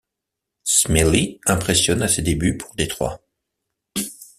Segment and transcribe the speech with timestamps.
[0.65, 3.21] Smyly impressionne à ses débuts pour Detroit.